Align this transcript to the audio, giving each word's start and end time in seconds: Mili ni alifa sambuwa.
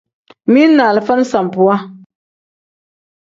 Mili 0.47 0.75
ni 0.75 0.83
alifa 0.83 1.25
sambuwa. 1.25 1.91